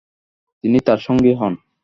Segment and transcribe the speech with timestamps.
[0.63, 1.53] তিনি তার সঙ্গী হন।